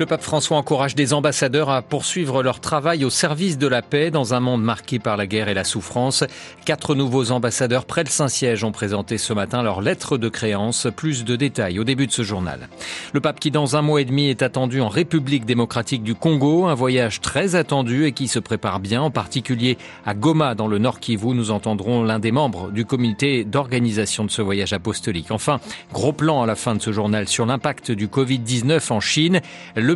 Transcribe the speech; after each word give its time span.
Le 0.00 0.06
pape 0.06 0.22
François 0.22 0.56
encourage 0.56 0.94
des 0.94 1.12
ambassadeurs 1.12 1.68
à 1.68 1.82
poursuivre 1.82 2.42
leur 2.42 2.60
travail 2.60 3.04
au 3.04 3.10
service 3.10 3.58
de 3.58 3.66
la 3.66 3.82
paix 3.82 4.10
dans 4.10 4.32
un 4.32 4.40
monde 4.40 4.62
marqué 4.62 4.98
par 4.98 5.18
la 5.18 5.26
guerre 5.26 5.50
et 5.50 5.54
la 5.54 5.62
souffrance. 5.62 6.24
Quatre 6.64 6.94
nouveaux 6.94 7.32
ambassadeurs 7.32 7.84
près 7.84 8.02
le 8.02 8.08
Saint-Siège 8.08 8.64
ont 8.64 8.72
présenté 8.72 9.18
ce 9.18 9.34
matin 9.34 9.62
leur 9.62 9.82
lettre 9.82 10.16
de 10.16 10.30
créance. 10.30 10.88
Plus 10.96 11.22
de 11.26 11.36
détails 11.36 11.78
au 11.78 11.84
début 11.84 12.06
de 12.06 12.12
ce 12.12 12.22
journal. 12.22 12.70
Le 13.12 13.20
pape 13.20 13.40
qui 13.40 13.50
dans 13.50 13.76
un 13.76 13.82
mois 13.82 14.00
et 14.00 14.06
demi 14.06 14.30
est 14.30 14.40
attendu 14.40 14.80
en 14.80 14.88
République 14.88 15.44
démocratique 15.44 16.02
du 16.02 16.14
Congo, 16.14 16.64
un 16.64 16.74
voyage 16.74 17.20
très 17.20 17.54
attendu 17.54 18.06
et 18.06 18.12
qui 18.12 18.26
se 18.26 18.38
prépare 18.38 18.80
bien, 18.80 19.02
en 19.02 19.10
particulier 19.10 19.76
à 20.06 20.14
Goma 20.14 20.54
dans 20.54 20.66
le 20.66 20.78
Nord 20.78 21.00
Kivu. 21.00 21.34
Nous 21.34 21.50
entendrons 21.50 22.04
l'un 22.04 22.20
des 22.20 22.32
membres 22.32 22.70
du 22.70 22.86
comité 22.86 23.44
d'organisation 23.44 24.24
de 24.24 24.30
ce 24.30 24.40
voyage 24.40 24.72
apostolique. 24.72 25.30
Enfin, 25.30 25.60
gros 25.92 26.14
plan 26.14 26.40
à 26.40 26.46
la 26.46 26.54
fin 26.54 26.74
de 26.74 26.80
ce 26.80 26.90
journal 26.90 27.28
sur 27.28 27.44
l'impact 27.44 27.90
du 27.90 28.06
Covid-19 28.06 28.94
en 28.94 29.00
Chine 29.00 29.42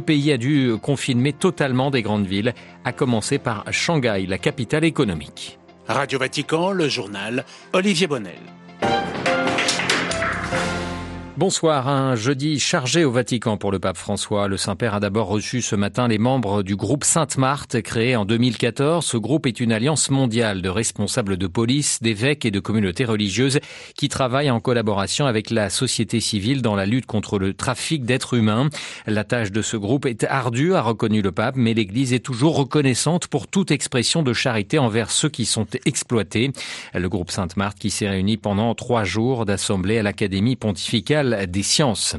pays 0.00 0.32
a 0.32 0.36
dû 0.36 0.74
confiner 0.80 1.32
totalement 1.32 1.90
des 1.90 2.02
grandes 2.02 2.26
villes, 2.26 2.54
à 2.84 2.92
commencer 2.92 3.38
par 3.38 3.64
Shanghai, 3.70 4.26
la 4.26 4.38
capitale 4.38 4.84
économique. 4.84 5.58
Radio 5.86 6.18
Vatican, 6.18 6.72
le 6.72 6.88
journal 6.88 7.44
Olivier 7.72 8.06
Bonnel. 8.06 8.34
Bonsoir, 11.36 11.88
un 11.88 12.14
jeudi 12.14 12.60
chargé 12.60 13.04
au 13.04 13.10
Vatican 13.10 13.56
pour 13.56 13.72
le 13.72 13.80
pape 13.80 13.96
François. 13.96 14.46
Le 14.46 14.56
Saint-Père 14.56 14.94
a 14.94 15.00
d'abord 15.00 15.26
reçu 15.26 15.62
ce 15.62 15.74
matin 15.74 16.06
les 16.06 16.18
membres 16.18 16.62
du 16.62 16.76
groupe 16.76 17.02
Sainte-Marthe, 17.02 17.82
créé 17.82 18.14
en 18.14 18.24
2014. 18.24 19.04
Ce 19.04 19.16
groupe 19.16 19.48
est 19.48 19.58
une 19.58 19.72
alliance 19.72 20.10
mondiale 20.10 20.62
de 20.62 20.68
responsables 20.68 21.36
de 21.36 21.48
police, 21.48 22.00
d'évêques 22.00 22.44
et 22.44 22.52
de 22.52 22.60
communautés 22.60 23.04
religieuses 23.04 23.58
qui 23.96 24.08
travaillent 24.08 24.52
en 24.52 24.60
collaboration 24.60 25.26
avec 25.26 25.50
la 25.50 25.70
société 25.70 26.20
civile 26.20 26.62
dans 26.62 26.76
la 26.76 26.86
lutte 26.86 27.06
contre 27.06 27.40
le 27.40 27.52
trafic 27.52 28.04
d'êtres 28.04 28.34
humains. 28.34 28.70
La 29.08 29.24
tâche 29.24 29.50
de 29.50 29.60
ce 29.60 29.76
groupe 29.76 30.06
est 30.06 30.22
ardue, 30.22 30.74
a 30.74 30.82
reconnu 30.82 31.20
le 31.20 31.32
pape, 31.32 31.56
mais 31.56 31.74
l'Église 31.74 32.12
est 32.12 32.24
toujours 32.24 32.54
reconnaissante 32.54 33.26
pour 33.26 33.48
toute 33.48 33.72
expression 33.72 34.22
de 34.22 34.32
charité 34.32 34.78
envers 34.78 35.10
ceux 35.10 35.30
qui 35.30 35.46
sont 35.46 35.66
exploités. 35.84 36.52
Le 36.94 37.08
groupe 37.08 37.32
Sainte-Marthe 37.32 37.80
qui 37.80 37.90
s'est 37.90 38.08
réuni 38.08 38.36
pendant 38.36 38.72
trois 38.76 39.02
jours 39.02 39.46
d'assemblée 39.46 39.98
à 39.98 40.04
l'Académie 40.04 40.54
pontificale 40.54 41.23
des 41.30 41.62
sciences. 41.62 42.16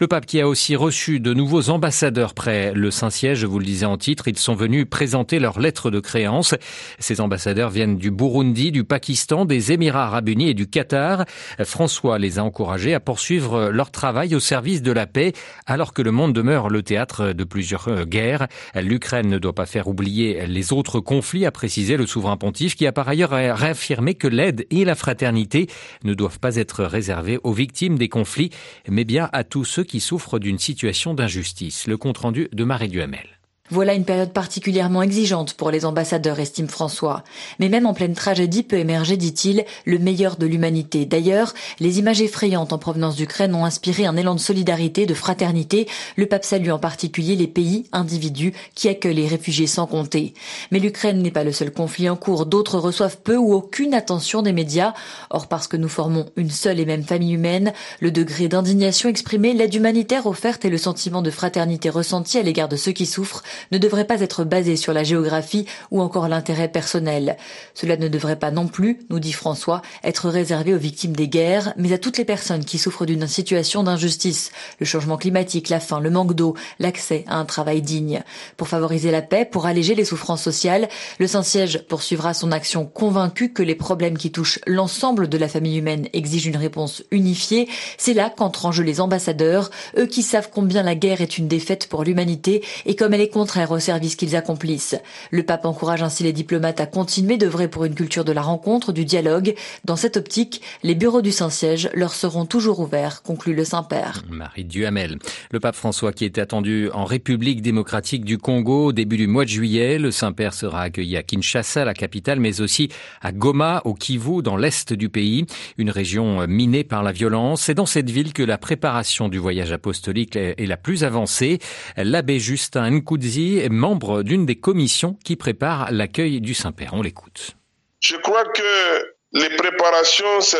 Le 0.00 0.06
pape 0.06 0.26
qui 0.26 0.40
a 0.40 0.48
aussi 0.48 0.76
reçu 0.76 1.20
de 1.20 1.34
nouveaux 1.34 1.70
ambassadeurs 1.70 2.34
près 2.34 2.72
le 2.74 2.90
Saint-Siège, 2.90 3.38
je 3.38 3.46
vous 3.46 3.58
le 3.58 3.64
disais 3.64 3.86
en 3.86 3.96
titre, 3.96 4.28
ils 4.28 4.38
sont 4.38 4.54
venus 4.54 4.86
présenter 4.88 5.38
leur 5.38 5.60
lettre 5.60 5.90
de 5.90 6.00
créance. 6.00 6.54
Ces 6.98 7.20
ambassadeurs 7.20 7.70
viennent 7.70 7.98
du 7.98 8.10
Burundi, 8.10 8.72
du 8.72 8.84
Pakistan, 8.84 9.44
des 9.44 9.72
Émirats 9.72 10.06
arabes 10.06 10.28
unis 10.28 10.50
et 10.50 10.54
du 10.54 10.66
Qatar. 10.66 11.24
François 11.64 12.18
les 12.18 12.38
a 12.38 12.44
encouragés 12.44 12.94
à 12.94 13.00
poursuivre 13.00 13.70
leur 13.70 13.90
travail 13.90 14.34
au 14.34 14.40
service 14.40 14.82
de 14.82 14.92
la 14.92 15.06
paix 15.06 15.32
alors 15.66 15.92
que 15.92 16.02
le 16.02 16.10
monde 16.10 16.32
demeure 16.32 16.68
le 16.68 16.82
théâtre 16.82 17.32
de 17.32 17.44
plusieurs 17.44 17.88
euh, 17.88 18.04
guerres. 18.04 18.48
L'Ukraine 18.74 19.28
ne 19.28 19.38
doit 19.38 19.54
pas 19.54 19.66
faire 19.66 19.88
oublier 19.88 20.46
les 20.46 20.72
autres 20.72 21.00
conflits, 21.00 21.46
a 21.46 21.50
précisé 21.50 21.96
le 21.96 22.06
souverain 22.06 22.36
pontife 22.36 22.76
qui 22.76 22.86
a 22.86 22.92
par 22.92 23.08
ailleurs 23.08 23.30
réaffirmé 23.30 24.14
que 24.14 24.28
l'aide 24.28 24.66
et 24.70 24.84
la 24.84 24.94
fraternité 24.94 25.68
ne 26.04 26.14
doivent 26.14 26.38
pas 26.38 26.56
être 26.56 26.84
réservées 26.84 27.38
aux 27.42 27.52
victimes 27.52 27.98
des 27.98 28.08
conflits 28.08 28.47
mais 28.88 29.04
bien 29.04 29.28
à 29.32 29.44
tous 29.44 29.64
ceux 29.64 29.84
qui 29.84 30.00
souffrent 30.00 30.38
d'une 30.38 30.58
situation 30.58 31.14
d'injustice. 31.14 31.86
Le 31.86 31.96
compte-rendu 31.96 32.48
de 32.52 32.64
Marie 32.64 32.88
Duhamel. 32.88 33.37
Voilà 33.70 33.92
une 33.92 34.06
période 34.06 34.32
particulièrement 34.32 35.02
exigeante 35.02 35.52
pour 35.52 35.70
les 35.70 35.84
ambassadeurs, 35.84 36.40
estime 36.40 36.68
François. 36.68 37.22
Mais 37.58 37.68
même 37.68 37.84
en 37.84 37.92
pleine 37.92 38.14
tragédie 38.14 38.62
peut 38.62 38.78
émerger, 38.78 39.18
dit-il, 39.18 39.66
le 39.84 39.98
meilleur 39.98 40.36
de 40.36 40.46
l'humanité. 40.46 41.04
D'ailleurs, 41.04 41.52
les 41.78 41.98
images 41.98 42.22
effrayantes 42.22 42.72
en 42.72 42.78
provenance 42.78 43.16
d'Ukraine 43.16 43.54
ont 43.54 43.66
inspiré 43.66 44.06
un 44.06 44.16
élan 44.16 44.34
de 44.34 44.40
solidarité, 44.40 45.04
de 45.04 45.12
fraternité. 45.12 45.86
Le 46.16 46.24
pape 46.24 46.46
salue 46.46 46.70
en 46.70 46.78
particulier 46.78 47.36
les 47.36 47.46
pays, 47.46 47.84
individus, 47.92 48.54
qui 48.74 48.88
accueillent 48.88 49.14
les 49.14 49.28
réfugiés 49.28 49.66
sans 49.66 49.86
compter. 49.86 50.32
Mais 50.70 50.78
l'Ukraine 50.78 51.20
n'est 51.20 51.30
pas 51.30 51.44
le 51.44 51.52
seul 51.52 51.70
conflit 51.70 52.08
en 52.08 52.16
cours. 52.16 52.46
D'autres 52.46 52.78
reçoivent 52.78 53.18
peu 53.18 53.36
ou 53.36 53.52
aucune 53.52 53.92
attention 53.92 54.40
des 54.40 54.52
médias. 54.52 54.94
Or, 55.28 55.46
parce 55.46 55.68
que 55.68 55.76
nous 55.76 55.88
formons 55.88 56.24
une 56.36 56.50
seule 56.50 56.80
et 56.80 56.86
même 56.86 57.04
famille 57.04 57.34
humaine, 57.34 57.74
le 58.00 58.10
degré 58.10 58.48
d'indignation 58.48 59.10
exprimé, 59.10 59.52
l'aide 59.52 59.74
humanitaire 59.74 60.26
offerte 60.26 60.64
et 60.64 60.70
le 60.70 60.78
sentiment 60.78 61.20
de 61.20 61.30
fraternité 61.30 61.90
ressenti 61.90 62.38
à 62.38 62.42
l'égard 62.42 62.68
de 62.68 62.76
ceux 62.76 62.92
qui 62.92 63.04
souffrent 63.04 63.42
ne 63.72 63.78
devrait 63.78 64.06
pas 64.06 64.20
être 64.20 64.44
basé 64.44 64.76
sur 64.76 64.92
la 64.92 65.04
géographie 65.04 65.66
ou 65.90 66.00
encore 66.00 66.28
l'intérêt 66.28 66.68
personnel. 66.68 67.36
Cela 67.74 67.96
ne 67.96 68.08
devrait 68.08 68.38
pas 68.38 68.50
non 68.50 68.68
plus, 68.68 69.00
nous 69.10 69.20
dit 69.20 69.32
François, 69.32 69.82
être 70.04 70.28
réservé 70.28 70.74
aux 70.74 70.78
victimes 70.78 71.14
des 71.14 71.28
guerres, 71.28 71.72
mais 71.76 71.92
à 71.92 71.98
toutes 71.98 72.18
les 72.18 72.24
personnes 72.24 72.64
qui 72.64 72.78
souffrent 72.78 73.06
d'une 73.06 73.26
situation 73.26 73.82
d'injustice, 73.82 74.50
le 74.78 74.86
changement 74.86 75.16
climatique, 75.16 75.68
la 75.68 75.80
faim, 75.80 76.00
le 76.00 76.10
manque 76.10 76.34
d'eau, 76.34 76.54
l'accès 76.78 77.24
à 77.28 77.36
un 77.36 77.44
travail 77.44 77.82
digne. 77.82 78.22
Pour 78.56 78.68
favoriser 78.68 79.10
la 79.10 79.22
paix, 79.22 79.44
pour 79.44 79.66
alléger 79.66 79.94
les 79.94 80.04
souffrances 80.04 80.42
sociales, 80.42 80.88
le 81.18 81.26
Saint-Siège 81.26 81.82
poursuivra 81.88 82.34
son 82.34 82.52
action 82.52 82.86
convaincu 82.86 83.52
que 83.52 83.62
les 83.62 83.74
problèmes 83.74 84.18
qui 84.18 84.30
touchent 84.30 84.60
l'ensemble 84.66 85.28
de 85.28 85.38
la 85.38 85.48
famille 85.48 85.78
humaine 85.78 86.08
exigent 86.12 86.48
une 86.48 86.56
réponse 86.56 87.02
unifiée. 87.10 87.68
C'est 87.96 88.14
là 88.14 88.30
qu'entrent 88.30 88.66
en 88.66 88.72
jeu 88.72 88.82
les 88.82 89.00
ambassadeurs, 89.00 89.70
eux 89.96 90.06
qui 90.06 90.22
savent 90.22 90.50
combien 90.52 90.82
la 90.82 90.94
guerre 90.94 91.20
est 91.20 91.38
une 91.38 91.48
défaite 91.48 91.88
pour 91.88 92.04
l'humanité 92.04 92.64
et 92.86 92.96
comme 92.96 93.14
elle 93.14 93.20
est 93.20 93.28
contraire 93.48 93.70
au 93.70 93.78
service 93.78 94.14
qu'ils 94.14 94.36
accomplissent. 94.36 94.94
Le 95.30 95.42
pape 95.42 95.64
encourage 95.64 96.02
ainsi 96.02 96.22
les 96.22 96.34
diplomates 96.34 96.80
à 96.80 96.86
continuer 96.86 97.38
d'œuvrer 97.38 97.66
pour 97.66 97.86
une 97.86 97.94
culture 97.94 98.26
de 98.26 98.32
la 98.32 98.42
rencontre, 98.42 98.92
du 98.92 99.06
dialogue. 99.06 99.54
Dans 99.86 99.96
cette 99.96 100.18
optique, 100.18 100.60
les 100.82 100.94
bureaux 100.94 101.22
du 101.22 101.32
Saint-Siège 101.32 101.88
leur 101.94 102.12
seront 102.12 102.44
toujours 102.44 102.78
ouverts, 102.80 103.22
conclut 103.22 103.54
le 103.54 103.64
Saint-Père. 103.64 104.22
Marie 104.28 104.64
Duhamel. 104.64 105.18
Le 105.50 105.60
pape 105.60 105.76
François 105.76 106.12
qui 106.12 106.26
était 106.26 106.42
attendu 106.42 106.90
en 106.92 107.06
République 107.06 107.62
démocratique 107.62 108.22
du 108.22 108.36
Congo 108.36 108.88
au 108.88 108.92
début 108.92 109.16
du 109.16 109.26
mois 109.26 109.46
de 109.46 109.48
juillet. 109.48 109.98
Le 109.98 110.10
Saint-Père 110.10 110.52
sera 110.52 110.82
accueilli 110.82 111.16
à 111.16 111.22
Kinshasa, 111.22 111.86
la 111.86 111.94
capitale, 111.94 112.40
mais 112.40 112.60
aussi 112.60 112.90
à 113.22 113.32
Goma, 113.32 113.80
au 113.86 113.94
Kivu, 113.94 114.42
dans 114.42 114.58
l'est 114.58 114.92
du 114.92 115.08
pays, 115.08 115.46
une 115.78 115.88
région 115.88 116.46
minée 116.46 116.84
par 116.84 117.02
la 117.02 117.12
violence. 117.12 117.62
C'est 117.62 117.72
dans 117.72 117.86
cette 117.86 118.10
ville 118.10 118.34
que 118.34 118.42
la 118.42 118.58
préparation 118.58 119.30
du 119.30 119.38
voyage 119.38 119.72
apostolique 119.72 120.36
est 120.36 120.68
la 120.68 120.76
plus 120.76 121.02
avancée. 121.02 121.60
L'abbé 121.96 122.38
Justin 122.38 122.90
Nkoudzi 122.90 123.37
est 123.38 123.68
membre 123.68 124.22
d'une 124.22 124.46
des 124.46 124.56
commissions 124.56 125.16
qui 125.24 125.36
prépare 125.36 125.90
l'accueil 125.92 126.40
du 126.40 126.54
Saint-Père. 126.54 126.90
On 126.92 127.02
l'écoute. 127.02 127.56
Je 128.00 128.16
crois 128.16 128.44
que 128.44 129.08
les 129.32 129.50
préparations 129.50 130.40
se 130.40 130.56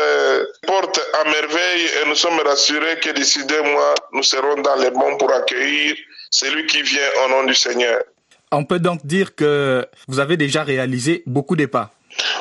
portent 0.65 1.01
à 1.19 1.23
merveille 1.23 1.85
et 2.01 2.07
nous 2.07 2.15
sommes 2.15 2.39
rassurés 2.45 2.99
que 2.99 3.09
d'ici 3.11 3.45
deux 3.45 3.63
mois, 3.63 3.95
nous 4.13 4.23
serons 4.23 4.61
dans 4.61 4.75
les 4.75 4.91
bons 4.91 5.17
pour 5.17 5.31
accueillir 5.31 5.95
celui 6.29 6.65
qui 6.67 6.81
vient 6.83 7.09
au 7.25 7.29
nom 7.29 7.43
du 7.45 7.55
Seigneur. 7.55 8.03
On 8.51 8.65
peut 8.65 8.79
donc 8.79 9.05
dire 9.05 9.35
que 9.35 9.85
vous 10.07 10.19
avez 10.19 10.37
déjà 10.37 10.63
réalisé 10.63 11.23
beaucoup 11.25 11.55
de 11.55 11.65
pas. 11.65 11.91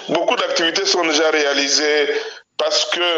Beaucoup 0.09 0.37
d'activités 0.37 0.87
sont 0.87 1.05
déjà 1.05 1.31
réalisées 1.31 2.09
parce 2.57 2.85
que 2.87 3.09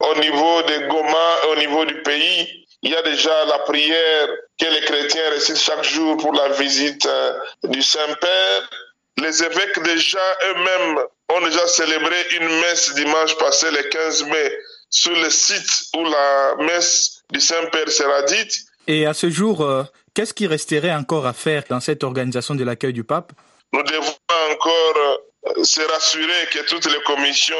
au 0.00 0.20
niveau 0.20 0.62
de 0.62 0.88
Goma, 0.88 1.52
au 1.52 1.56
niveau 1.56 1.84
du 1.84 2.02
pays, 2.02 2.63
il 2.84 2.90
y 2.90 2.94
a 2.94 3.02
déjà 3.02 3.44
la 3.46 3.60
prière 3.60 4.28
que 4.60 4.66
les 4.66 4.80
chrétiens 4.82 5.30
récitent 5.30 5.58
chaque 5.58 5.84
jour 5.84 6.18
pour 6.18 6.34
la 6.34 6.50
visite 6.50 7.06
euh, 7.06 7.32
du 7.64 7.82
Saint-Père. 7.82 8.70
Les 9.16 9.42
évêques 9.42 9.82
déjà 9.82 10.18
eux-mêmes 10.50 10.98
ont 11.30 11.40
déjà 11.46 11.66
célébré 11.66 12.16
une 12.38 12.48
messe 12.60 12.94
dimanche 12.94 13.36
passé, 13.38 13.70
le 13.70 13.88
15 13.88 14.24
mai, 14.24 14.58
sur 14.90 15.12
le 15.12 15.30
site 15.30 15.86
où 15.96 16.04
la 16.04 16.56
messe 16.58 17.22
du 17.30 17.40
Saint-Père 17.40 17.90
sera 17.90 18.22
dite. 18.24 18.54
Et 18.86 19.06
à 19.06 19.14
ce 19.14 19.30
jour, 19.30 19.62
euh, 19.62 19.84
qu'est-ce 20.12 20.34
qui 20.34 20.46
resterait 20.46 20.94
encore 20.94 21.26
à 21.26 21.32
faire 21.32 21.62
dans 21.70 21.80
cette 21.80 22.04
organisation 22.04 22.54
de 22.54 22.64
l'accueil 22.64 22.92
du 22.92 23.02
pape? 23.02 23.32
Nous 23.72 23.82
devons 23.82 24.16
encore 24.50 25.22
euh, 25.56 25.64
se 25.64 25.80
rassurer 25.80 26.48
que 26.52 26.68
toutes 26.68 26.92
les 26.92 27.02
commissions 27.04 27.56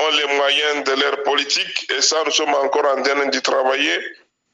ont 0.00 0.16
les 0.16 0.36
moyens 0.36 0.84
de 0.84 1.00
leur 1.00 1.22
politique 1.22 1.92
et 1.96 2.02
ça, 2.02 2.16
nous 2.24 2.32
sommes 2.32 2.54
encore 2.54 2.86
en 2.86 3.00
train 3.02 3.26
d'y 3.26 3.40
travailler. 3.40 4.00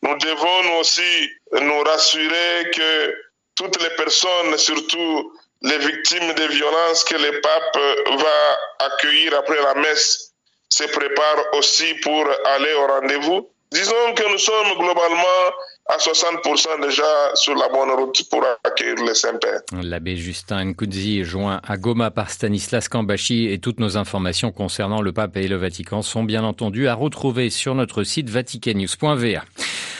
Nous 0.05 0.17
devons 0.19 0.63
nous 0.65 0.81
aussi 0.81 1.31
nous 1.63 1.81
rassurer 1.83 2.71
que 2.75 3.15
toutes 3.55 3.83
les 3.83 3.97
personnes, 3.97 4.57
surtout 4.59 5.33
les 5.63 5.79
victimes 5.79 6.35
de 6.35 6.53
violences 6.53 7.05
que 7.05 7.15
le 7.15 7.41
pape 7.41 8.19
va 8.19 8.87
accueillir 8.87 9.35
après 9.39 9.63
la 9.63 9.75
messe, 9.81 10.35
se 10.69 10.85
préparent 10.85 11.55
aussi 11.55 11.95
pour 12.03 12.27
aller 12.55 12.75
au 12.75 12.87
rendez-vous. 12.87 13.49
Disons 13.73 14.15
que 14.15 14.31
nous 14.31 14.39
sommes 14.39 14.79
globalement 14.79 15.51
à 15.87 15.97
60% 15.97 16.83
déjà 16.83 17.35
sur 17.35 17.55
la 17.55 17.69
bonne 17.69 17.91
route 17.91 18.29
pour 18.29 18.45
accueillir 18.63 18.97
les 19.07 19.15
Saint-Pères. 19.15 19.63
L'abbé 19.83 20.17
Justin 20.17 20.67
Nkudzi 20.67 21.21
est 21.21 21.25
joint 21.25 21.61
à 21.67 21.77
Goma 21.79 22.11
par 22.11 22.31
Stanislas 22.31 22.89
Kambashi 22.89 23.51
et 23.51 23.59
toutes 23.59 23.81
nos 23.81 23.97
informations 23.97 24.53
concernant 24.53 25.01
le 25.01 25.13
pape 25.13 25.37
et 25.39 25.49
le 25.49 25.57
Vatican 25.57 26.03
sont 26.03 26.25
bien 26.25 26.45
entendu 26.45 26.89
à 26.89 26.95
retrouver 26.95 27.49
sur 27.49 27.75
notre 27.75 28.03
site 28.05 28.29
vaticannews.va. 28.29 29.43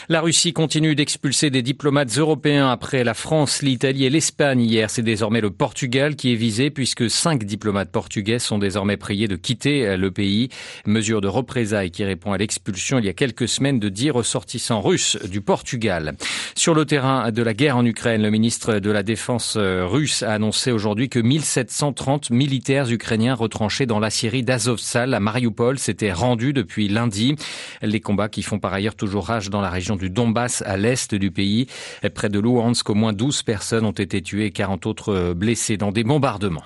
La 0.07 0.21
Russie 0.21 0.53
continue 0.53 0.93
d'expulser 0.93 1.49
des 1.49 1.63
diplomates 1.63 2.15
européens 2.19 2.69
après 2.69 3.03
la 3.03 3.15
France, 3.15 3.63
l'Italie 3.63 4.05
et 4.05 4.11
l'Espagne. 4.11 4.61
Hier, 4.61 4.87
c'est 4.91 5.01
désormais 5.01 5.41
le 5.41 5.49
Portugal 5.49 6.15
qui 6.15 6.31
est 6.31 6.35
visé 6.35 6.69
puisque 6.69 7.09
cinq 7.09 7.43
diplomates 7.43 7.91
portugais 7.91 8.37
sont 8.37 8.59
désormais 8.59 8.97
priés 8.97 9.27
de 9.27 9.35
quitter 9.35 9.97
le 9.97 10.11
pays. 10.11 10.49
Mesure 10.85 11.21
de 11.21 11.27
représailles 11.27 11.89
qui 11.89 12.03
répond 12.03 12.33
à 12.33 12.37
l'expulsion 12.37 12.99
il 12.99 13.05
y 13.05 13.09
a 13.09 13.13
quelques 13.13 13.47
semaines 13.47 13.79
de 13.79 13.89
dix 13.89 14.11
ressortissants 14.11 14.79
russes 14.79 15.17
du 15.27 15.41
Portugal. 15.41 16.15
Sur 16.53 16.75
le 16.75 16.85
terrain 16.85 17.31
de 17.31 17.41
la 17.41 17.55
guerre 17.55 17.77
en 17.77 17.85
Ukraine, 17.85 18.21
le 18.21 18.29
ministre 18.29 18.77
de 18.77 18.91
la 18.91 19.01
Défense 19.01 19.55
euh, 19.57 19.87
russe 19.87 20.21
a 20.21 20.33
annoncé 20.33 20.71
aujourd'hui 20.71 21.09
que 21.09 21.17
1730 21.19 22.29
militaires 22.29 22.91
ukrainiens 22.91 23.33
retranchés 23.33 23.87
dans 23.87 23.99
la 23.99 24.11
Syrie 24.11 24.43
d'Azovstal 24.43 25.15
à 25.15 25.19
Mariupol 25.19 25.79
s'étaient 25.79 26.11
rendus 26.11 26.53
depuis 26.53 26.89
lundi. 26.89 27.35
Les 27.81 28.01
combats 28.01 28.29
qui 28.29 28.43
font 28.43 28.59
par 28.59 28.71
ailleurs 28.71 28.95
toujours 28.95 29.25
rage 29.25 29.49
dans 29.49 29.61
la 29.61 29.71
région 29.71 29.94
du 29.95 30.09
Donbass 30.09 30.63
à 30.65 30.77
l'est 30.77 31.15
du 31.15 31.31
pays. 31.31 31.67
Près 32.13 32.29
de 32.29 32.39
Luhansk, 32.39 32.89
au 32.89 32.95
moins 32.95 33.13
12 33.13 33.43
personnes 33.43 33.85
ont 33.85 33.91
été 33.91 34.21
tuées 34.21 34.45
et 34.45 34.51
40 34.51 34.85
autres 34.85 35.13
euh, 35.13 35.33
blessées 35.33 35.77
dans 35.77 35.91
des 35.91 36.03
bombardements. 36.03 36.63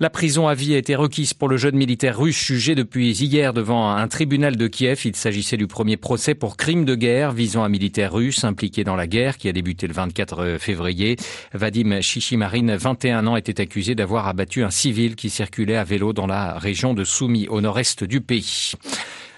La 0.00 0.10
prison 0.10 0.48
à 0.48 0.54
vie 0.54 0.74
a 0.74 0.78
été 0.78 0.96
requise 0.96 1.34
pour 1.34 1.48
le 1.48 1.56
jeune 1.56 1.76
militaire 1.76 2.18
russe 2.18 2.44
jugé 2.44 2.74
depuis 2.74 3.12
hier 3.12 3.52
devant 3.52 3.90
un 3.90 4.08
tribunal 4.08 4.56
de 4.56 4.66
Kiev. 4.66 5.02
Il 5.04 5.14
s'agissait 5.14 5.56
du 5.56 5.68
premier 5.68 5.96
procès 5.96 6.34
pour 6.34 6.56
crime 6.56 6.84
de 6.84 6.96
guerre 6.96 7.30
visant 7.30 7.62
un 7.62 7.68
militaire 7.68 8.12
russe 8.12 8.42
impliqué 8.42 8.82
dans 8.82 8.96
la 8.96 9.06
guerre 9.06 9.36
qui 9.36 9.48
a 9.48 9.52
débuté 9.52 9.86
le 9.86 9.92
24 9.92 10.56
février. 10.58 11.16
Vadim 11.52 12.00
Shishimarin, 12.00 12.76
21 12.76 13.28
ans, 13.28 13.36
était 13.36 13.60
accusé 13.60 13.94
d'avoir 13.94 14.26
abattu 14.26 14.64
un 14.64 14.70
civil 14.70 15.14
qui 15.14 15.30
circulait 15.30 15.76
à 15.76 15.84
vélo 15.84 16.12
dans 16.12 16.26
la 16.26 16.58
région 16.58 16.92
de 16.92 17.04
Soumy 17.04 17.46
au 17.48 17.60
nord-est 17.60 18.02
du 18.02 18.20
pays. 18.20 18.72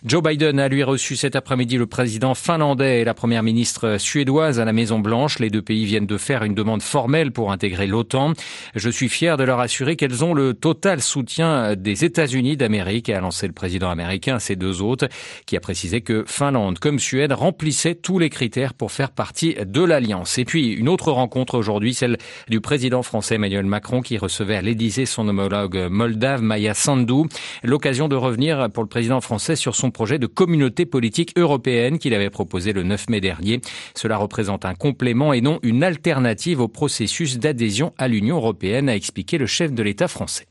Joe 0.04 0.22
Biden 0.22 0.60
a 0.60 0.68
lui 0.68 0.82
reçu 0.82 1.16
cet 1.16 1.36
après-midi 1.36 1.78
le 1.78 1.86
président 1.86 2.34
finlandais 2.34 3.00
et 3.00 3.04
la 3.04 3.14
première 3.14 3.42
ministre 3.42 3.96
suédoise 3.98 4.60
à 4.60 4.66
la 4.66 4.74
Maison 4.74 4.98
Blanche. 4.98 5.38
Les 5.38 5.48
deux 5.48 5.62
pays 5.62 5.86
viennent 5.86 6.06
de 6.06 6.18
faire 6.18 6.44
une 6.44 6.54
demande 6.54 6.82
formelle 6.82 7.32
pour 7.32 7.50
intégrer 7.50 7.86
l'OTAN. 7.86 8.34
Je 8.74 8.90
suis 8.90 9.08
fier 9.08 9.38
de 9.38 9.44
leur 9.44 9.58
assurer 9.58 9.96
qu'elles 9.96 10.22
ont 10.22 10.34
le 10.34 10.52
total 10.52 11.00
soutien 11.00 11.74
des 11.76 12.04
États-Unis 12.04 12.58
d'Amérique, 12.58 13.08
a 13.08 13.20
lancé 13.20 13.46
le 13.46 13.54
président 13.54 13.88
américain 13.88 14.36
à 14.36 14.38
ces 14.38 14.54
deux 14.54 14.82
hôtes, 14.82 15.06
qui 15.46 15.56
a 15.56 15.60
précisé 15.60 16.02
que 16.02 16.24
Finlande 16.26 16.78
comme 16.78 16.98
Suède 16.98 17.32
remplissaient 17.32 17.94
tous 17.94 18.18
les 18.18 18.28
critères 18.28 18.74
pour 18.74 18.92
faire 18.92 19.10
partie 19.10 19.54
de 19.54 19.82
l'Alliance. 19.82 20.36
Et 20.36 20.44
puis 20.44 20.72
une 20.72 20.90
autre 20.90 21.10
rencontre 21.10 21.56
aujourd'hui, 21.56 21.94
celle 21.94 22.18
du 22.48 22.60
président 22.60 23.02
français 23.02 23.36
Emmanuel 23.36 23.64
Macron 23.64 24.02
qui 24.02 24.18
recevait 24.18 24.56
à 24.56 24.62
l'Élysée 24.62 25.06
son 25.06 25.26
homologue 25.26 25.88
moldave 25.90 26.42
Maya 26.42 26.74
Sandu. 26.74 27.22
L'occasion 27.62 28.08
de 28.08 28.16
revenir 28.16 28.68
pour 28.70 28.82
le 28.82 28.88
président 28.90 29.22
français 29.22 29.56
sur 29.56 29.74
son 29.74 29.85
projet 29.90 30.18
de 30.18 30.26
communauté 30.26 30.86
politique 30.86 31.32
européenne 31.36 31.98
qu'il 31.98 32.14
avait 32.14 32.30
proposé 32.30 32.72
le 32.72 32.82
9 32.82 33.08
mai 33.08 33.20
dernier. 33.20 33.60
Cela 33.94 34.16
représente 34.16 34.64
un 34.64 34.74
complément 34.74 35.32
et 35.32 35.40
non 35.40 35.58
une 35.62 35.82
alternative 35.82 36.60
au 36.60 36.68
processus 36.68 37.38
d'adhésion 37.38 37.92
à 37.98 38.08
l'Union 38.08 38.36
européenne, 38.36 38.88
a 38.88 38.96
expliqué 38.96 39.38
le 39.38 39.46
chef 39.46 39.72
de 39.72 39.82
l'État 39.82 40.08
français. 40.08 40.46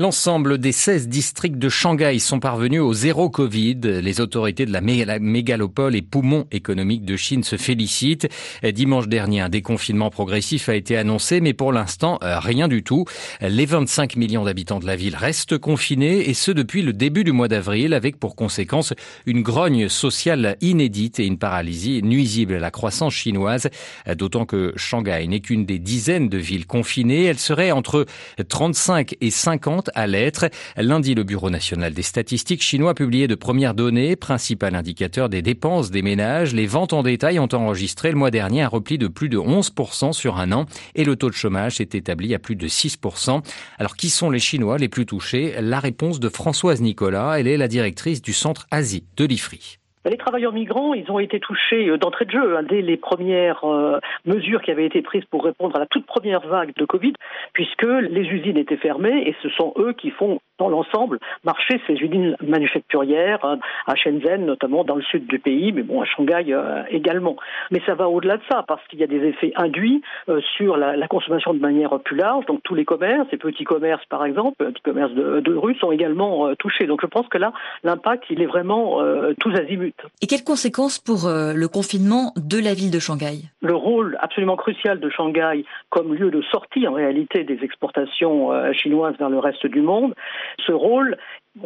L'ensemble 0.00 0.58
des 0.58 0.72
16 0.72 1.06
districts 1.06 1.56
de 1.56 1.68
Shanghai 1.68 2.18
sont 2.18 2.40
parvenus 2.40 2.80
au 2.80 2.92
zéro 2.92 3.30
Covid. 3.30 3.78
Les 4.02 4.20
autorités 4.20 4.66
de 4.66 4.72
la 4.72 4.80
mégalopole 4.80 5.94
et 5.94 6.02
poumon 6.02 6.48
économique 6.50 7.04
de 7.04 7.14
Chine 7.14 7.44
se 7.44 7.54
félicitent. 7.54 8.28
Dimanche 8.64 9.06
dernier, 9.06 9.40
un 9.40 9.48
déconfinement 9.48 10.10
progressif 10.10 10.68
a 10.68 10.74
été 10.74 10.96
annoncé, 10.96 11.40
mais 11.40 11.52
pour 11.52 11.72
l'instant, 11.72 12.18
euh, 12.24 12.40
rien 12.40 12.66
du 12.66 12.82
tout. 12.82 13.04
Les 13.40 13.66
25 13.66 14.16
millions 14.16 14.42
d'habitants 14.42 14.80
de 14.80 14.86
la 14.86 14.96
ville 14.96 15.14
restent 15.14 15.58
confinés, 15.58 16.28
et 16.28 16.34
ce 16.34 16.50
depuis 16.50 16.82
le 16.82 16.92
début 16.92 17.22
du 17.22 17.30
mois 17.30 17.46
d'avril, 17.46 17.94
avec 17.94 18.18
pour 18.18 18.34
conséquence 18.34 18.94
une 19.26 19.42
grogne 19.42 19.88
sociale 19.88 20.56
inédite 20.60 21.20
et 21.20 21.24
une 21.24 21.38
paralysie 21.38 22.02
nuisible 22.02 22.54
à 22.54 22.58
la 22.58 22.72
croissance 22.72 23.14
chinoise. 23.14 23.68
D'autant 24.12 24.44
que 24.44 24.72
Shanghai 24.74 25.24
n'est 25.28 25.38
qu'une 25.38 25.66
des 25.66 25.78
dizaines 25.78 26.28
de 26.28 26.38
villes 26.38 26.66
confinées. 26.66 27.26
Elle 27.26 27.38
serait 27.38 27.70
entre 27.70 28.06
35 28.48 29.14
et 29.20 29.30
50 29.30 29.83
à 29.94 30.06
l'être. 30.06 30.48
Lundi, 30.76 31.14
le 31.14 31.24
Bureau 31.24 31.50
national 31.50 31.92
des 31.92 32.02
statistiques 32.02 32.62
chinois 32.62 32.94
publié 32.94 33.28
de 33.28 33.34
premières 33.34 33.74
données, 33.74 34.16
principal 34.16 34.74
indicateur 34.74 35.28
des 35.28 35.42
dépenses 35.42 35.90
des 35.90 36.02
ménages. 36.02 36.54
Les 36.54 36.66
ventes 36.66 36.92
en 36.92 37.02
détail 37.02 37.38
ont 37.38 37.48
enregistré 37.52 38.10
le 38.10 38.16
mois 38.16 38.30
dernier 38.30 38.62
un 38.62 38.68
repli 38.68 38.98
de 38.98 39.08
plus 39.08 39.28
de 39.28 39.38
11% 39.38 40.12
sur 40.12 40.38
un 40.38 40.52
an 40.52 40.66
et 40.94 41.04
le 41.04 41.16
taux 41.16 41.30
de 41.30 41.34
chômage 41.34 41.76
s'est 41.76 41.90
établi 41.92 42.34
à 42.34 42.38
plus 42.38 42.56
de 42.56 42.68
6%. 42.68 43.42
Alors 43.78 43.96
qui 43.96 44.10
sont 44.10 44.30
les 44.30 44.40
Chinois 44.40 44.78
les 44.78 44.88
plus 44.88 45.06
touchés? 45.06 45.54
La 45.60 45.80
réponse 45.80 46.20
de 46.20 46.28
Françoise 46.28 46.80
Nicolas, 46.80 47.38
elle 47.38 47.48
est 47.48 47.56
la 47.56 47.68
directrice 47.68 48.22
du 48.22 48.32
centre 48.32 48.66
Asie 48.70 49.04
de 49.16 49.24
l'IFRI. 49.24 49.78
Les 50.06 50.18
travailleurs 50.18 50.52
migrants, 50.52 50.92
ils 50.92 51.10
ont 51.10 51.18
été 51.18 51.40
touchés 51.40 51.88
euh, 51.88 51.96
d'entrée 51.96 52.26
de 52.26 52.30
jeu 52.30 52.56
hein, 52.56 52.62
dès 52.62 52.82
les 52.82 52.98
premières 52.98 53.64
euh, 53.64 53.98
mesures 54.26 54.60
qui 54.60 54.70
avaient 54.70 54.84
été 54.84 55.00
prises 55.00 55.24
pour 55.30 55.42
répondre 55.42 55.74
à 55.76 55.78
la 55.78 55.86
toute 55.86 56.04
première 56.04 56.46
vague 56.46 56.74
de 56.76 56.84
Covid, 56.84 57.14
puisque 57.54 57.86
les 57.86 58.20
usines 58.20 58.58
étaient 58.58 58.76
fermées 58.76 59.26
et 59.26 59.34
ce 59.42 59.48
sont 59.48 59.72
eux 59.78 59.94
qui 59.94 60.10
font 60.10 60.40
dans 60.58 60.68
l'ensemble 60.68 61.18
marcher 61.42 61.80
ces 61.86 61.94
usines 61.94 62.36
manufacturières 62.42 63.42
hein, 63.44 63.58
à 63.86 63.94
Shenzhen, 63.94 64.44
notamment 64.44 64.84
dans 64.84 64.94
le 64.94 65.02
sud 65.02 65.26
du 65.26 65.38
pays, 65.38 65.72
mais 65.72 65.82
bon 65.82 66.02
à 66.02 66.04
Shanghai 66.04 66.44
euh, 66.50 66.82
également. 66.90 67.36
Mais 67.70 67.80
ça 67.86 67.94
va 67.94 68.10
au-delà 68.10 68.36
de 68.36 68.42
ça 68.50 68.62
parce 68.68 68.86
qu'il 68.88 68.98
y 69.00 69.04
a 69.04 69.06
des 69.06 69.24
effets 69.24 69.52
induits 69.56 70.02
sur 70.56 70.76
la, 70.76 71.08
consommation 71.08 71.54
de 71.54 71.60
manière 71.60 71.98
plus 72.00 72.16
large. 72.16 72.44
Donc 72.46 72.62
tous 72.62 72.74
les 72.74 72.84
commerces, 72.84 73.28
les 73.32 73.38
petits 73.38 73.64
commerces 73.64 74.04
par 74.06 74.24
exemple, 74.26 74.56
petits 74.58 74.82
commerces 74.82 75.12
de, 75.12 75.40
de 75.40 75.54
rue 75.54 75.74
sont 75.76 75.92
également 75.92 76.54
touchés. 76.56 76.86
Donc 76.86 77.00
je 77.00 77.06
pense 77.06 77.26
que 77.28 77.38
là, 77.38 77.52
l'impact 77.84 78.24
il 78.30 78.42
est 78.42 78.46
vraiment 78.46 79.00
tous 79.38 79.54
azimuts. 79.54 79.93
Et 80.22 80.26
quelles 80.26 80.44
conséquences 80.44 80.98
pour 80.98 81.26
euh, 81.26 81.52
le 81.54 81.68
confinement 81.68 82.32
de 82.36 82.58
la 82.58 82.74
ville 82.74 82.90
de 82.90 82.98
Shanghai? 82.98 83.42
Le 83.62 83.74
rôle 83.74 84.16
absolument 84.20 84.56
crucial 84.56 85.00
de 85.00 85.08
Shanghai 85.08 85.64
comme 85.90 86.14
lieu 86.14 86.30
de 86.30 86.42
sortie 86.42 86.86
en 86.86 86.92
réalité 86.92 87.44
des 87.44 87.58
exportations 87.62 88.52
euh, 88.52 88.72
chinoises 88.72 89.16
vers 89.18 89.30
le 89.30 89.38
reste 89.38 89.66
du 89.66 89.80
monde, 89.80 90.14
ce 90.66 90.72
rôle 90.72 91.16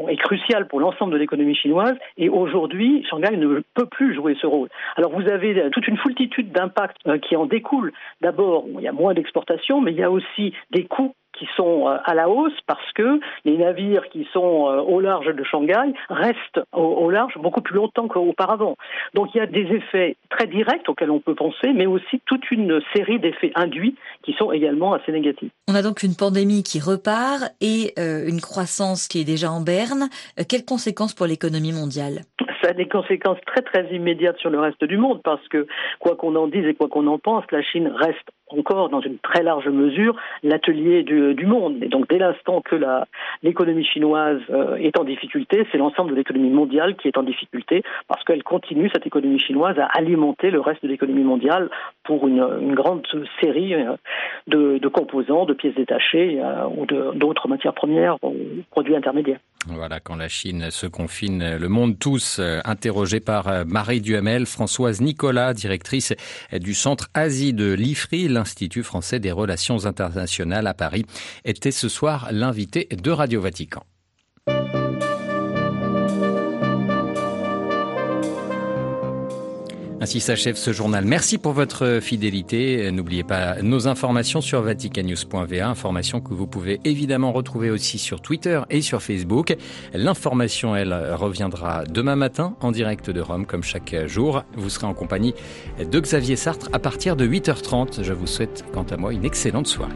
est 0.08 0.16
crucial 0.16 0.68
pour 0.68 0.80
l'ensemble 0.80 1.12
de 1.12 1.18
l'économie 1.18 1.54
chinoise 1.54 1.96
et 2.16 2.28
aujourd'hui, 2.28 3.04
Shanghai 3.08 3.36
ne 3.36 3.62
peut 3.74 3.86
plus 3.86 4.14
jouer 4.14 4.36
ce 4.40 4.46
rôle. 4.46 4.68
Alors 4.96 5.12
vous 5.12 5.28
avez 5.28 5.70
toute 5.70 5.88
une 5.88 5.96
foultitude 5.96 6.52
d'impacts 6.52 6.98
euh, 7.06 7.18
qui 7.18 7.36
en 7.36 7.46
découlent. 7.46 7.92
D'abord, 8.20 8.64
il 8.74 8.80
y 8.80 8.88
a 8.88 8.92
moins 8.92 9.14
d'exportations, 9.14 9.80
mais 9.80 9.92
il 9.92 9.98
y 9.98 10.02
a 10.02 10.10
aussi 10.10 10.52
des 10.70 10.84
coûts 10.84 11.14
qui 11.38 11.46
sont 11.56 11.88
euh, 11.88 11.96
à 12.04 12.14
la 12.14 12.28
hausse 12.28 12.58
parce 12.66 12.92
que 12.94 13.20
les 13.44 13.56
navires 13.56 14.08
qui 14.10 14.26
sont 14.32 14.68
euh, 14.68 14.80
au 14.80 15.00
large 15.00 15.34
de 15.34 15.44
Shanghai 15.44 15.92
restent 16.08 16.60
au, 16.72 17.10
large 17.10 17.34
beaucoup 17.38 17.60
plus 17.60 17.76
longtemps 17.76 18.08
qu'auparavant. 18.08 18.76
Donc 19.14 19.28
il 19.34 19.38
y 19.38 19.40
a 19.40 19.46
des 19.46 19.66
effets 19.74 20.16
très 20.30 20.46
directs 20.46 20.88
auxquels 20.88 21.10
on 21.10 21.20
peut 21.20 21.34
penser, 21.34 21.72
mais 21.74 21.86
aussi 21.86 22.20
toute 22.26 22.50
une 22.50 22.80
série 22.94 23.18
d'effets 23.18 23.52
induits 23.54 23.96
qui 24.22 24.32
sont 24.34 24.52
également 24.52 24.94
assez 24.94 25.12
négatifs. 25.12 25.50
On 25.68 25.74
a 25.74 25.82
donc 25.82 26.02
une 26.02 26.16
pandémie 26.16 26.62
qui 26.62 26.80
repart 26.80 27.44
et 27.60 27.92
euh, 27.98 28.26
une 28.26 28.40
croissance 28.40 29.08
qui 29.08 29.20
est 29.20 29.24
déjà 29.24 29.50
en 29.50 29.60
berne. 29.60 30.08
quelles 30.48 30.64
conséquences 30.64 31.14
pour 31.14 31.26
l'économie 31.26 31.72
mondiale? 31.72 32.22
Des 32.72 32.86
conséquences 32.86 33.38
très 33.46 33.62
très 33.62 33.86
immédiates 33.94 34.38
sur 34.38 34.50
le 34.50 34.60
reste 34.60 34.84
du 34.84 34.96
monde 34.96 35.20
parce 35.22 35.46
que 35.48 35.66
quoi 35.98 36.16
qu'on 36.16 36.34
en 36.36 36.46
dise 36.46 36.66
et 36.66 36.74
quoi 36.74 36.88
qu'on 36.88 37.06
en 37.06 37.18
pense, 37.18 37.44
la 37.50 37.62
Chine 37.62 37.92
reste 37.94 38.30
encore 38.50 38.88
dans 38.88 39.00
une 39.00 39.18
très 39.18 39.42
large 39.42 39.68
mesure 39.68 40.16
l'atelier 40.42 41.02
du, 41.02 41.46
monde. 41.46 41.82
Et 41.82 41.88
donc 41.88 42.08
dès 42.08 42.18
l'instant 42.18 42.60
que 42.60 42.76
l'économie 43.42 43.84
chinoise 43.84 44.40
euh, 44.50 44.76
est 44.76 44.98
en 44.98 45.04
difficulté, 45.04 45.66
c'est 45.70 45.78
l'ensemble 45.78 46.10
de 46.10 46.16
l'économie 46.16 46.50
mondiale 46.50 46.96
qui 46.96 47.08
est 47.08 47.18
en 47.18 47.22
difficulté 47.22 47.82
parce 48.06 48.22
qu'elle 48.24 48.42
continue, 48.42 48.90
cette 48.92 49.06
économisée 49.06 49.44
chinoise, 49.44 49.78
à 49.78 49.86
alimenter 49.86 50.50
le 50.50 50.60
reste 50.60 50.82
de 50.82 50.88
l'économie 50.88 51.22
mondiale 51.22 51.70
pour 52.04 52.26
une, 52.26 52.74
grande 52.74 53.06
série 53.40 53.74
euh, 53.74 53.96
de, 54.46 54.78
de, 54.78 54.88
composants, 54.88 55.44
de 55.44 55.54
pièces 55.54 55.74
détachées 55.74 56.40
euh, 56.40 56.64
ou 56.66 56.86
d'autres 56.86 57.48
matières 57.48 57.74
premières 57.74 58.16
ou 58.22 58.34
produits 58.70 58.96
intermédiaires. 58.96 59.40
Voilà, 59.74 60.00
quand 60.00 60.16
la 60.16 60.28
Chine 60.28 60.70
se 60.70 60.86
confine, 60.86 61.56
le 61.56 61.68
monde 61.68 61.98
tous, 61.98 62.40
interrogé 62.64 63.20
par 63.20 63.66
Marie 63.66 64.00
Duhamel, 64.00 64.46
Françoise 64.46 65.00
Nicolas, 65.00 65.54
directrice 65.54 66.14
du 66.52 66.74
Centre 66.74 67.08
Asie 67.14 67.52
de 67.52 67.72
l'IFRI, 67.72 68.28
l'Institut 68.28 68.82
français 68.82 69.20
des 69.20 69.32
relations 69.32 69.86
internationales 69.86 70.66
à 70.66 70.74
Paris, 70.74 71.04
était 71.44 71.70
ce 71.70 71.88
soir 71.88 72.28
l'invité 72.30 72.88
de 72.90 73.10
Radio 73.10 73.40
Vatican. 73.40 73.84
Ainsi 80.08 80.20
s'achève 80.20 80.56
ce 80.56 80.72
journal. 80.72 81.04
Merci 81.04 81.36
pour 81.36 81.52
votre 81.52 81.98
fidélité. 82.00 82.90
N'oubliez 82.90 83.24
pas 83.24 83.60
nos 83.60 83.88
informations 83.88 84.40
sur 84.40 84.62
vaticannews.va, 84.62 85.68
informations 85.68 86.22
que 86.22 86.32
vous 86.32 86.46
pouvez 86.46 86.80
évidemment 86.86 87.30
retrouver 87.30 87.68
aussi 87.68 87.98
sur 87.98 88.22
Twitter 88.22 88.62
et 88.70 88.80
sur 88.80 89.02
Facebook. 89.02 89.54
L'information, 89.92 90.74
elle, 90.74 90.94
reviendra 91.12 91.84
demain 91.84 92.16
matin 92.16 92.56
en 92.62 92.72
direct 92.72 93.10
de 93.10 93.20
Rome, 93.20 93.44
comme 93.44 93.62
chaque 93.62 93.94
jour. 94.06 94.44
Vous 94.56 94.70
serez 94.70 94.86
en 94.86 94.94
compagnie 94.94 95.34
de 95.78 96.00
Xavier 96.00 96.36
Sartre 96.36 96.70
à 96.72 96.78
partir 96.78 97.14
de 97.14 97.26
8h30. 97.26 98.02
Je 98.02 98.14
vous 98.14 98.26
souhaite, 98.26 98.64
quant 98.72 98.84
à 98.84 98.96
moi, 98.96 99.12
une 99.12 99.26
excellente 99.26 99.66
soirée. 99.66 99.92